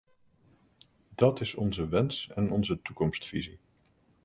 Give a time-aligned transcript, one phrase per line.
[1.15, 3.59] Dat is onze wens en onze toekomstvisie.